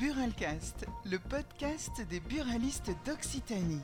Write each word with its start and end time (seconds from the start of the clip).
Buralcast, 0.00 0.86
le 1.04 1.18
podcast 1.18 1.90
des 2.08 2.20
buralistes 2.20 2.90
d'Occitanie. 3.04 3.82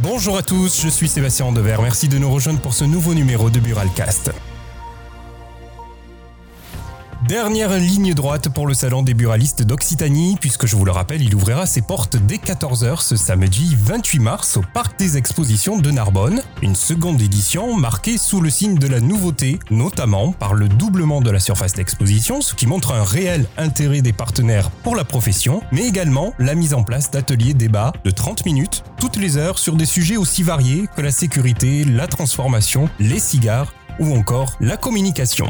Bonjour 0.00 0.38
à 0.38 0.42
tous, 0.42 0.80
je 0.80 0.88
suis 0.88 1.06
Sébastien 1.06 1.52
Dever. 1.52 1.76
Merci 1.82 2.08
de 2.08 2.16
nous 2.16 2.30
rejoindre 2.30 2.60
pour 2.60 2.72
ce 2.72 2.84
nouveau 2.84 3.12
numéro 3.12 3.50
de 3.50 3.60
Buralcast. 3.60 4.32
Dernière 7.28 7.76
ligne 7.76 8.14
droite 8.14 8.48
pour 8.50 8.68
le 8.68 8.74
salon 8.74 9.02
des 9.02 9.12
buralistes 9.12 9.64
d'Occitanie, 9.64 10.36
puisque 10.40 10.66
je 10.66 10.76
vous 10.76 10.84
le 10.84 10.92
rappelle, 10.92 11.22
il 11.22 11.34
ouvrira 11.34 11.66
ses 11.66 11.82
portes 11.82 12.16
dès 12.16 12.36
14h 12.36 13.00
ce 13.02 13.16
samedi 13.16 13.76
28 13.76 14.20
mars 14.20 14.56
au 14.56 14.62
Parc 14.72 14.96
des 14.96 15.16
Expositions 15.16 15.76
de 15.76 15.90
Narbonne. 15.90 16.40
Une 16.62 16.76
seconde 16.76 17.20
édition 17.20 17.74
marquée 17.74 18.16
sous 18.16 18.40
le 18.40 18.48
signe 18.48 18.78
de 18.78 18.86
la 18.86 19.00
nouveauté, 19.00 19.58
notamment 19.72 20.30
par 20.30 20.54
le 20.54 20.68
doublement 20.68 21.20
de 21.20 21.32
la 21.32 21.40
surface 21.40 21.72
d'exposition, 21.72 22.40
ce 22.40 22.54
qui 22.54 22.68
montre 22.68 22.92
un 22.92 23.02
réel 23.02 23.48
intérêt 23.56 24.02
des 24.02 24.12
partenaires 24.12 24.70
pour 24.70 24.94
la 24.94 25.04
profession, 25.04 25.62
mais 25.72 25.84
également 25.84 26.32
la 26.38 26.54
mise 26.54 26.74
en 26.74 26.84
place 26.84 27.10
d'ateliers 27.10 27.54
débats 27.54 27.92
de 28.04 28.12
30 28.12 28.46
minutes, 28.46 28.84
toutes 29.00 29.16
les 29.16 29.36
heures, 29.36 29.58
sur 29.58 29.74
des 29.74 29.86
sujets 29.86 30.16
aussi 30.16 30.44
variés 30.44 30.84
que 30.94 31.02
la 31.02 31.10
sécurité, 31.10 31.82
la 31.82 32.06
transformation, 32.06 32.88
les 33.00 33.18
cigares 33.18 33.72
ou 33.98 34.14
encore 34.14 34.56
la 34.60 34.76
communication. 34.76 35.48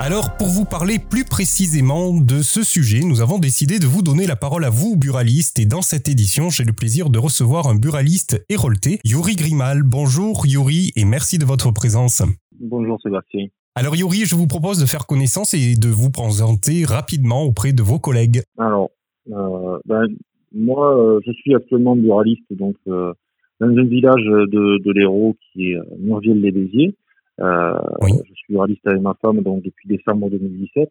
Alors, 0.00 0.36
pour 0.38 0.46
vous 0.46 0.64
parler 0.64 0.98
plus 1.00 1.24
précisément 1.24 2.14
de 2.14 2.38
ce 2.38 2.62
sujet, 2.62 3.00
nous 3.04 3.20
avons 3.20 3.40
décidé 3.40 3.80
de 3.80 3.86
vous 3.86 4.00
donner 4.00 4.28
la 4.28 4.36
parole 4.36 4.64
à 4.64 4.70
vous, 4.70 4.96
buralistes, 4.96 5.58
et 5.58 5.66
dans 5.66 5.82
cette 5.82 6.08
édition, 6.08 6.50
j'ai 6.50 6.62
le 6.62 6.72
plaisir 6.72 7.10
de 7.10 7.18
recevoir 7.18 7.66
un 7.66 7.74
buraliste 7.74 8.46
hérolté, 8.48 9.00
Yuri 9.04 9.34
Grimal. 9.34 9.82
Bonjour 9.82 10.46
Yuri, 10.46 10.92
et 10.94 11.04
merci 11.04 11.36
de 11.38 11.44
votre 11.44 11.72
présence. 11.72 12.22
Bonjour 12.60 12.96
Sébastien. 13.02 13.46
Alors 13.74 13.96
Yuri, 13.96 14.24
je 14.24 14.36
vous 14.36 14.46
propose 14.46 14.80
de 14.80 14.86
faire 14.86 15.04
connaissance 15.04 15.52
et 15.54 15.74
de 15.74 15.88
vous 15.88 16.12
présenter 16.12 16.84
rapidement 16.84 17.42
auprès 17.42 17.72
de 17.72 17.82
vos 17.82 17.98
collègues. 17.98 18.42
Alors, 18.56 18.90
euh, 19.32 19.78
ben, 19.84 20.06
moi, 20.54 20.96
euh, 20.96 21.18
je 21.26 21.32
suis 21.32 21.56
actuellement 21.56 21.96
buraliste 21.96 22.46
donc 22.50 22.76
euh, 22.86 23.12
dans 23.60 23.66
un 23.66 23.84
village 23.84 24.22
de, 24.22 24.78
de 24.78 24.92
l'Hérault 24.92 25.34
qui 25.52 25.72
est 25.72 25.78
Murville-les-Béziers. 25.98 26.94
Euh, 27.40 27.78
je 28.24 28.34
suis 28.34 28.54
buraliste 28.54 28.86
avec 28.86 29.00
ma 29.00 29.14
femme 29.20 29.40
donc 29.42 29.62
depuis 29.62 29.88
décembre 29.88 30.30
2017. 30.30 30.90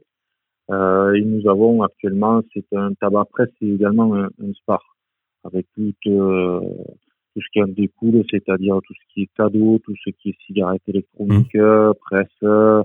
Euh, 0.69 1.13
et 1.13 1.21
nous 1.21 1.49
avons 1.49 1.81
actuellement, 1.81 2.41
c'est 2.53 2.65
un 2.73 2.93
tabac 2.93 3.25
presse 3.31 3.49
et 3.61 3.73
également 3.73 4.15
un, 4.15 4.25
un 4.25 4.53
spar 4.53 4.81
avec 5.45 5.65
tout, 5.75 5.93
euh, 6.07 6.59
tout 6.59 7.41
ce 7.41 7.47
qui 7.53 7.63
en 7.63 7.67
découle, 7.67 8.23
c'est-à-dire 8.29 8.79
tout 8.85 8.93
ce 8.93 9.13
qui 9.13 9.21
est 9.23 9.29
cadeau, 9.37 9.79
tout 9.85 9.95
ce 10.03 10.09
qui 10.09 10.29
est 10.29 10.37
cigarettes 10.45 10.81
électroniques, 10.87 11.55
mmh. 11.55 11.93
presse 12.01 12.81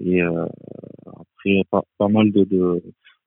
et 0.00 0.22
après 0.22 1.62
pas, 1.70 1.82
pas 1.98 2.08
mal 2.08 2.32
de, 2.32 2.44
de, 2.44 2.82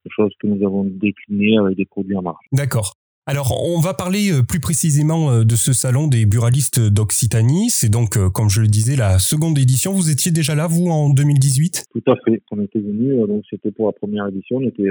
de 0.06 0.10
choses 0.10 0.34
que 0.40 0.48
nous 0.48 0.66
avons 0.66 0.86
déclinées 0.86 1.58
avec 1.60 1.78
des 1.78 1.86
produits 1.86 2.16
en 2.16 2.24
marche. 2.24 2.46
D'accord. 2.52 2.96
Alors, 3.30 3.54
on 3.64 3.80
va 3.80 3.94
parler 3.94 4.32
euh, 4.32 4.42
plus 4.42 4.60
précisément 4.60 5.30
euh, 5.30 5.44
de 5.44 5.54
ce 5.54 5.72
salon 5.72 6.08
des 6.08 6.26
buralistes 6.26 6.80
d'Occitanie. 6.80 7.70
C'est 7.70 7.88
donc, 7.88 8.18
euh, 8.18 8.32
comme 8.32 8.50
je 8.50 8.60
le 8.60 8.66
disais, 8.66 8.96
la 8.96 9.20
seconde 9.20 9.60
édition. 9.60 9.92
Vous 9.94 10.10
étiez 10.10 10.32
déjà 10.32 10.56
là, 10.56 10.66
vous, 10.66 10.88
en 10.88 11.12
2018 11.12 11.86
Tout 11.94 12.12
à 12.12 12.16
fait. 12.26 12.42
On 12.50 12.60
était 12.60 12.80
venu, 12.80 13.16
donc 13.28 13.44
c'était 13.48 13.70
pour 13.70 13.86
la 13.86 13.92
première 13.92 14.26
édition. 14.30 14.58
On 14.58 14.68
était, 14.68 14.90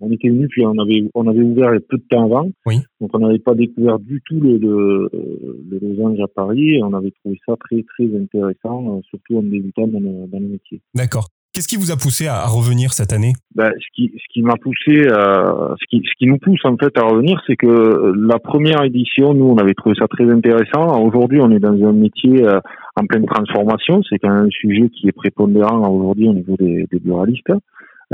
on 0.00 0.12
était 0.12 0.28
venu, 0.28 0.48
puis 0.48 0.66
on 0.66 0.76
avait, 0.76 1.08
on 1.14 1.26
avait 1.28 1.40
ouvert 1.40 1.70
peu 1.88 1.96
de 1.96 2.04
temps 2.10 2.26
avant. 2.26 2.50
Oui. 2.66 2.76
Donc, 3.00 3.08
on 3.14 3.20
n'avait 3.20 3.38
pas 3.38 3.54
découvert 3.54 3.98
du 3.98 4.20
tout 4.26 4.38
le, 4.38 4.58
le, 4.58 5.10
le 5.70 5.78
losange 5.78 6.20
à 6.20 6.28
Paris. 6.28 6.82
On 6.82 6.92
avait 6.92 7.12
trouvé 7.22 7.38
ça 7.46 7.54
très, 7.58 7.82
très 7.84 8.04
intéressant, 8.14 9.00
surtout 9.08 9.38
en 9.38 9.42
débutant 9.42 9.88
dans 9.88 10.00
le, 10.00 10.26
dans 10.26 10.40
le 10.40 10.48
métier. 10.48 10.82
D'accord. 10.94 11.28
Qu'est-ce 11.58 11.66
qui 11.66 11.74
vous 11.74 11.90
a 11.90 11.96
poussé 11.96 12.28
à 12.28 12.46
revenir 12.46 12.92
cette 12.92 13.12
année? 13.12 13.32
Ben, 13.56 13.72
Ce 13.80 13.86
qui, 13.92 14.12
ce 14.14 14.32
qui 14.32 14.42
m'a 14.42 14.54
poussé, 14.62 15.08
euh, 15.10 15.74
ce, 15.74 15.86
qui, 15.90 16.04
ce 16.04 16.14
qui 16.16 16.28
nous 16.28 16.38
pousse 16.38 16.64
en 16.64 16.76
fait 16.76 16.96
à 16.96 17.02
revenir, 17.02 17.42
c'est 17.48 17.56
que 17.56 18.12
la 18.16 18.38
première 18.38 18.84
édition, 18.84 19.34
nous, 19.34 19.46
on 19.46 19.56
avait 19.56 19.74
trouvé 19.74 19.96
ça 19.98 20.06
très 20.06 20.30
intéressant. 20.30 21.02
Aujourd'hui, 21.02 21.40
on 21.40 21.50
est 21.50 21.58
dans 21.58 21.72
un 21.72 21.92
métier 21.92 22.46
euh, 22.46 22.60
en 22.94 23.06
pleine 23.06 23.26
transformation. 23.26 24.02
C'est 24.08 24.20
quand 24.20 24.32
même 24.32 24.44
un 24.44 24.50
sujet 24.50 24.88
qui 24.90 25.08
est 25.08 25.12
prépondérant 25.12 25.80
aujourd'hui 25.90 26.28
au 26.28 26.32
niveau 26.32 26.54
des, 26.60 26.86
des 26.92 27.00
buralistes. 27.00 27.50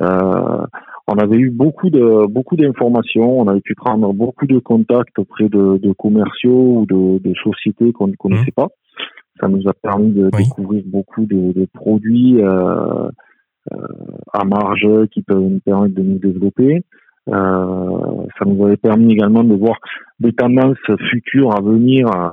Euh, 0.01 0.67
on 1.07 1.19
avait 1.19 1.37
eu 1.37 1.51
beaucoup 1.51 1.91
de 1.91 2.27
beaucoup 2.27 2.57
d'informations. 2.57 3.41
On 3.41 3.47
avait 3.49 3.61
pu 3.61 3.75
prendre 3.75 4.11
beaucoup 4.15 4.47
de 4.47 4.59
contacts 4.59 5.19
auprès 5.19 5.51
de, 5.51 5.77
de 5.77 5.93
commerciaux 5.93 6.79
ou 6.79 6.87
de, 6.87 7.19
de 7.23 7.35
sociétés 7.45 7.93
qu'on 7.93 8.07
ne 8.07 8.17
connaissait 8.17 8.53
mmh. 8.57 8.63
pas. 8.63 8.69
Ça 9.39 9.49
nous 9.49 9.69
a 9.69 9.75
permis 9.75 10.13
de 10.13 10.31
oui. 10.33 10.45
découvrir 10.45 10.83
beaucoup 10.87 11.27
de, 11.27 11.53
de 11.53 11.69
produits. 11.75 12.43
Euh, 12.43 13.11
à 14.35 14.45
marge 14.45 14.87
qui 15.13 15.23
peuvent 15.23 15.41
nous 15.41 15.61
permettre 15.61 15.95
de 15.95 16.03
nous 16.03 16.19
développer. 16.19 16.83
Euh, 17.29 18.27
ça 18.39 18.45
nous 18.45 18.67
avait 18.67 18.77
permis 18.77 19.13
également 19.15 19.45
de 19.45 19.55
voir 19.55 19.79
des 20.21 20.33
tendances 20.33 20.77
futures 21.11 21.57
à 21.57 21.63
venir 21.63 22.07
euh, 22.09 22.29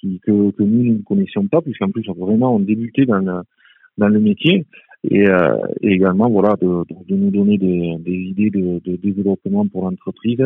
qui, 0.00 0.20
que, 0.20 0.50
que, 0.52 0.62
nous 0.62 0.94
ne 0.94 1.02
connaissions 1.02 1.46
pas, 1.48 1.60
puisqu'en 1.60 1.90
plus 1.90 2.06
vraiment 2.16 2.54
on 2.54 2.60
débutait 2.60 3.04
dans 3.04 3.18
le, 3.18 3.42
dans 3.98 4.08
le 4.08 4.20
métier. 4.20 4.64
Et, 5.04 5.28
euh, 5.28 5.56
et 5.80 5.92
également 5.92 6.28
voilà 6.28 6.56
de, 6.60 6.84
de, 7.08 7.16
nous 7.16 7.30
donner 7.30 7.56
des, 7.56 7.96
des 8.00 8.12
idées 8.12 8.50
de, 8.50 8.80
de 8.84 8.96
développement 8.96 9.66
pour 9.66 9.84
l'entreprise 9.84 10.44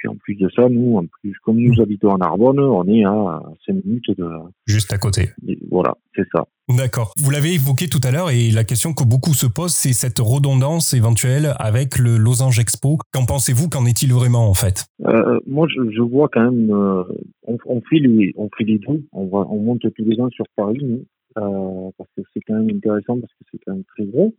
puis 0.00 0.08
en 0.08 0.16
plus 0.16 0.34
de 0.34 0.48
ça, 0.56 0.66
nous, 0.70 0.96
en 0.96 1.04
plus, 1.04 1.34
comme 1.44 1.58
nous 1.58 1.78
habitons 1.78 2.08
en 2.08 2.16
Narbonne, 2.16 2.58
on 2.58 2.88
est 2.88 3.04
à 3.04 3.42
5 3.66 3.84
minutes 3.84 4.10
de. 4.16 4.26
Juste 4.66 4.94
à 4.94 4.98
côté. 4.98 5.28
Voilà, 5.70 5.94
c'est 6.16 6.26
ça. 6.32 6.46
D'accord. 6.70 7.12
Vous 7.18 7.30
l'avez 7.30 7.52
évoqué 7.52 7.86
tout 7.86 8.00
à 8.02 8.10
l'heure 8.10 8.30
et 8.30 8.50
la 8.50 8.64
question 8.64 8.94
que 8.94 9.04
beaucoup 9.04 9.34
se 9.34 9.46
posent, 9.46 9.74
c'est 9.74 9.92
cette 9.92 10.18
redondance 10.18 10.94
éventuelle 10.94 11.52
avec 11.58 11.98
le 11.98 12.16
Losange 12.16 12.58
Expo. 12.58 12.96
Qu'en 13.12 13.26
pensez-vous? 13.26 13.68
Qu'en 13.68 13.84
est-il 13.84 14.10
vraiment 14.14 14.48
en 14.48 14.54
fait? 14.54 14.86
Euh, 15.06 15.38
Moi, 15.46 15.68
je, 15.68 15.90
je, 15.90 16.00
vois 16.00 16.30
quand 16.32 16.50
même. 16.50 16.70
Euh, 16.70 17.04
on, 17.46 17.58
on, 17.66 17.82
fait 17.82 17.98
les, 17.98 18.32
on 18.36 18.48
fait 18.56 18.64
les 18.64 18.78
deux. 18.78 19.04
On, 19.12 19.26
va, 19.26 19.46
on 19.50 19.58
monte 19.58 19.82
tous 19.82 20.04
les 20.04 20.18
ans 20.18 20.30
sur 20.30 20.46
Paris, 20.56 20.78
nous, 20.82 21.04
euh, 21.36 21.90
parce 21.98 22.08
que 22.16 22.22
c'est 22.32 22.40
quand 22.46 22.54
même 22.54 22.74
intéressant, 22.74 23.20
parce 23.20 23.32
que 23.34 23.44
c'est 23.52 23.58
quand 23.66 23.74
même 23.74 23.84
très 23.84 24.06
gros. 24.06 24.32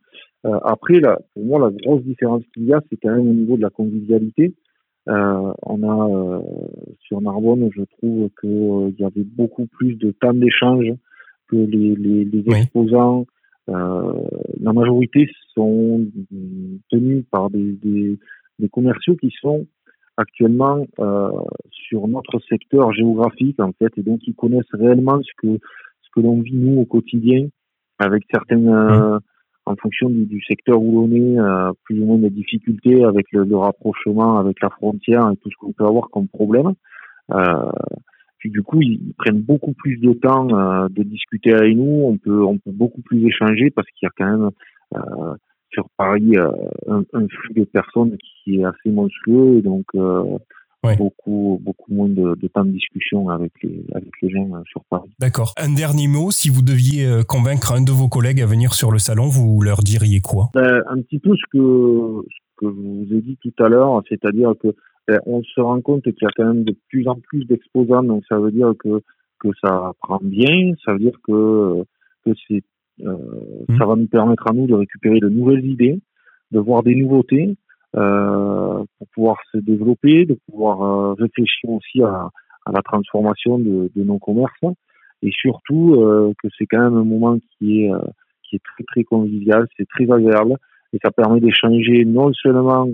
Euh, 0.48 0.58
après, 0.64 1.00
là, 1.00 1.20
pour 1.36 1.46
moi, 1.46 1.60
la 1.60 1.70
grosse 1.70 2.02
différence 2.02 2.42
qu'il 2.52 2.66
y 2.66 2.74
a, 2.74 2.82
c'est 2.90 2.98
quand 2.98 3.12
même 3.12 3.30
au 3.30 3.34
niveau 3.34 3.58
de 3.58 3.62
la 3.62 3.70
convivialité. 3.70 4.56
Euh, 5.10 5.54
on 5.64 5.82
a 5.84 6.10
euh, 6.10 6.42
sur 7.00 7.22
Narbonne, 7.22 7.70
je 7.76 7.82
trouve 7.98 8.30
qu'il 8.40 8.50
euh, 8.50 8.92
y 9.00 9.04
avait 9.04 9.24
beaucoup 9.24 9.66
plus 9.66 9.96
de 9.96 10.12
temps 10.12 10.34
d'échange 10.34 10.94
que 11.48 11.56
les, 11.56 11.96
les, 11.96 12.26
les 12.26 12.44
exposants. 12.56 13.26
Euh, 13.70 14.14
la 14.60 14.74
majorité 14.74 15.30
sont 15.56 16.06
tenus 16.92 17.26
par 17.32 17.50
des, 17.50 17.74
des, 17.84 18.20
des 18.60 18.70
commerciaux 18.70 19.16
qui 19.16 19.34
sont 19.42 19.66
actuellement 20.18 20.86
sur 21.72 22.08
notre 22.08 22.40
secteur 22.48 22.92
géographique 22.94 23.60
en 23.60 23.72
fait, 23.72 23.92
et 23.98 24.04
donc 24.04 24.20
ils 24.28 24.36
connaissent 24.36 24.74
réellement 24.74 25.20
ce 25.24 25.32
que 25.38 25.60
ce 26.02 26.10
que 26.14 26.20
l'on 26.20 26.42
vit 26.42 26.56
nous 26.56 26.82
au 26.82 26.86
quotidien 26.86 27.48
avec 27.98 28.24
certaines 28.30 28.70
mmh 28.70 29.20
en 29.72 29.76
fonction 29.76 30.10
du, 30.10 30.42
secteur 30.48 30.82
où 30.82 31.02
l'on 31.02 31.12
est, 31.12 31.40
euh, 31.40 31.72
plus 31.84 32.00
ou 32.00 32.06
moins 32.06 32.18
des 32.18 32.30
difficultés 32.30 33.04
avec 33.04 33.28
le, 33.32 33.56
rapprochement 33.56 34.38
avec 34.38 34.62
la 34.62 34.70
frontière 34.70 35.30
et 35.32 35.38
tout 35.38 35.50
ce 35.50 35.56
qu'on 35.60 35.72
peut 35.72 35.86
avoir 35.86 36.10
comme 36.10 36.28
problème. 36.28 36.74
Euh, 37.32 37.72
puis 38.38 38.50
du 38.50 38.62
coup, 38.62 38.82
ils 38.82 39.14
prennent 39.18 39.42
beaucoup 39.42 39.74
plus 39.74 39.98
de 39.98 40.14
temps 40.14 40.48
euh, 40.50 40.88
de 40.90 41.04
discuter 41.04 41.54
avec 41.54 41.76
nous. 41.76 42.06
On 42.06 42.18
peut, 42.18 42.44
beaucoup 42.68 43.02
plus 43.02 43.26
échanger 43.26 43.70
parce 43.72 43.88
qu'il 43.92 44.08
y 44.08 44.08
a 44.08 44.12
quand 44.18 44.38
même 44.38 44.50
sur 45.72 45.88
Paris 45.96 46.36
un, 46.36 47.04
un, 47.14 47.28
flux 47.28 47.54
de 47.56 47.64
personnes 47.64 48.18
qui 48.44 48.60
est 48.60 48.66
assez 48.66 48.90
monstrueux. 48.90 49.58
Et 49.58 49.62
donc, 49.62 49.86
Ouais. 50.84 50.98
beaucoup 50.98 51.60
beaucoup 51.62 51.94
moins 51.94 52.10
de, 52.10 52.36
de, 52.36 52.48
temps 52.48 52.66
de 52.66 52.72
discussion 52.72 53.30
avec 53.30 53.52
les 53.62 53.86
avec 53.94 54.10
les 54.22 54.30
gens 54.32 54.50
euh, 54.56 54.62
sur 54.66 54.84
Paris. 54.86 55.12
D'accord. 55.20 55.54
Un 55.58 55.74
dernier 55.74 56.08
mot, 56.08 56.32
si 56.32 56.50
vous 56.50 56.64
deviez 56.64 57.06
euh, 57.06 57.22
convaincre 57.22 57.74
un 57.74 57.84
de 57.84 57.92
vos 57.92 58.08
collègues 58.08 58.42
à 58.42 58.48
venir 58.48 58.74
sur 58.74 58.92
le 58.92 58.98
salon, 58.98 59.28
vous 59.28 59.62
leur 59.62 59.84
diriez 59.84 60.22
quoi? 60.22 60.50
Ben, 60.56 60.82
Un 60.90 61.02
petit 61.02 61.20
peu 61.20 61.36
ce 61.36 61.44
que 61.52 62.26
ce 62.28 62.66
que 62.66 62.66
je 62.66 62.82
vous 62.82 63.08
ai 63.14 63.22
dit 63.22 63.38
tout 63.44 63.64
à 63.64 63.70
l'heure, 63.70 64.02
c'est-à-dire 64.10 64.54
que 64.60 64.70
ben, 65.08 65.20
on 65.28 65.44
se 65.44 65.62
rend 65.62 65.82
compte 65.82 66.04
qu'il 66.04 66.16
y 66.20 66.26
a 66.26 66.32
quand 66.36 66.46
même 66.46 66.64
de 66.64 66.76
plus 66.90 67.08
en 67.08 67.16
plus 67.16 67.46
d'exposants, 67.46 68.04
donc 68.04 68.24
ça 68.28 68.40
veut 68.40 68.52
dire 68.52 68.74
que 68.80 69.04
que 69.40 69.50
ça 69.64 69.92
prend 70.02 70.20
bien, 70.22 70.74
ça 70.84 70.94
veut 70.94 71.00
dire 71.00 71.18
que 71.24 71.84
que 72.26 72.32
c'est 72.48 72.64
euh, 73.06 73.18
mmh. 73.70 73.78
ça 73.78 73.86
va 73.86 73.96
nous 73.96 74.08
permettre 74.08 74.48
à 74.50 74.54
nous 74.54 74.68
de 74.68 74.74
récupérer 74.74 75.20
de 75.20 75.30
nouvelles 75.30 75.66
idées, 75.66 76.00
de 76.52 76.60
voir 76.60 76.84
des 76.84 76.96
nouveautés 76.96 77.50
euh, 77.50 77.56
pour 77.94 79.08
pouvoir 79.14 79.38
se 79.52 79.58
développer, 79.58 80.26
de 80.26 80.38
pouvoir 80.50 80.82
euh, 80.82 81.14
réfléchir 81.14 81.70
aussi 81.70 82.02
à, 82.02 82.30
à, 82.66 82.72
la 82.72 82.82
transformation 82.82 83.60
de, 83.60 83.92
de, 83.96 84.04
nos 84.04 84.20
commerces. 84.20 84.76
Et 85.22 85.32
surtout 85.32 85.96
euh, 85.96 86.34
que 86.42 86.48
c'est 86.58 86.66
quand 86.66 86.80
même 86.80 86.98
un 86.98 87.04
moment 87.04 87.38
qui 87.58 87.84
est 87.84 87.92
qui 88.44 88.56
est 88.56 88.64
très 88.64 88.84
très 88.84 89.04
convivial, 89.04 89.68
c'est 89.78 89.88
très 89.88 90.12
agréable. 90.12 90.56
Et 90.94 91.00
ça 91.04 91.12
permet 91.12 91.40
d'échanger 91.40 92.04
non 92.06 92.34
seulement 92.34 92.88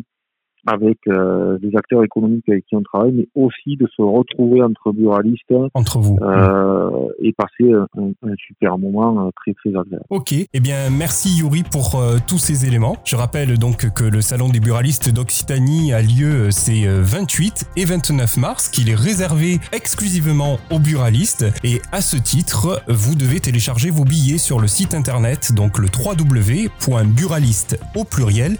avec 0.67 0.99
euh, 1.07 1.57
des 1.59 1.75
acteurs 1.75 2.03
économiques 2.03 2.47
avec 2.49 2.65
qui 2.65 2.75
on 2.75 2.83
travaille, 2.83 3.13
mais 3.13 3.27
aussi 3.35 3.77
de 3.77 3.87
se 3.95 4.01
retrouver 4.01 4.61
entre 4.61 4.91
buralistes. 4.91 5.53
Entre 5.73 5.99
vous. 5.99 6.17
Euh, 6.21 7.07
et 7.19 7.33
passer 7.33 7.71
un, 7.71 7.87
un, 7.97 8.33
super 8.47 8.77
moment 8.77 9.31
très 9.35 9.53
très 9.53 9.69
agréable. 9.69 10.05
Ok, 10.09 10.33
eh 10.33 10.59
bien 10.59 10.89
merci 10.91 11.39
Yuri 11.39 11.63
pour 11.63 12.01
tous 12.27 12.37
ces 12.37 12.67
éléments. 12.67 12.97
Je 13.05 13.15
rappelle 13.15 13.57
donc 13.57 13.93
que 13.93 14.03
le 14.03 14.21
salon 14.21 14.49
des 14.49 14.59
buralistes 14.59 15.13
d'Occitanie 15.13 15.93
a 15.93 16.01
lieu 16.01 16.51
ces 16.51 16.85
28 16.87 17.71
et 17.77 17.85
29 17.85 18.37
mars, 18.37 18.69
qu'il 18.69 18.89
est 18.89 18.95
réservé 18.95 19.59
exclusivement 19.73 20.57
aux 20.71 20.79
buralistes 20.79 21.45
et 21.63 21.81
à 21.91 22.01
ce 22.01 22.17
titre, 22.17 22.81
vous 22.87 23.15
devez 23.15 23.39
télécharger 23.39 23.89
vos 23.89 24.03
billets 24.03 24.37
sur 24.37 24.59
le 24.59 24.67
site 24.67 24.93
internet 24.93 25.53
donc 25.53 25.77
le 25.77 25.87
www.buraliste 25.87 27.79
au 27.95 28.03
pluriel 28.03 28.57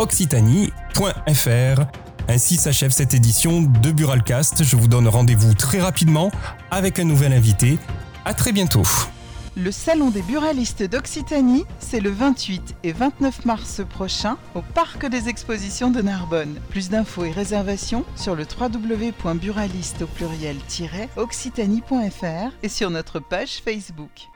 occitanie.fr. 0.00 1.84
Ainsi 2.28 2.56
s'achève 2.56 2.90
cette 2.90 3.14
édition 3.14 3.62
de 3.62 3.92
Buralcast. 3.92 4.64
Je 4.64 4.76
vous 4.76 4.88
donne 4.88 5.06
rendez-vous 5.06 5.54
très 5.54 5.78
rapidement 5.78 6.32
avec 6.70 6.98
un 6.98 7.04
nouvel 7.04 7.32
invité. 7.32 7.78
À 8.24 8.34
très 8.34 8.50
bientôt. 8.52 8.82
Le 9.56 9.72
Salon 9.72 10.10
des 10.10 10.22
buralistes 10.22 10.84
d'Occitanie, 10.84 11.64
c'est 11.80 11.98
le 12.00 12.10
28 12.10 12.76
et 12.82 12.92
29 12.92 13.44
mars 13.44 13.82
prochain 13.88 14.38
au 14.54 14.62
Parc 14.62 15.04
des 15.06 15.28
Expositions 15.28 15.90
de 15.90 16.00
Narbonne. 16.00 16.58
Plus 16.70 16.88
d'infos 16.88 17.24
et 17.24 17.32
réservations 17.32 18.06
sur 18.16 18.34
le 18.36 18.44
www.buraliste 18.44 20.02
au 20.02 20.06
pluriel-occitanie.fr 20.06 22.52
et 22.62 22.68
sur 22.68 22.90
notre 22.90 23.18
page 23.20 23.60
Facebook. 23.62 24.30